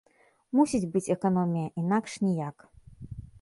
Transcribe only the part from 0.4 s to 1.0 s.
Мусіць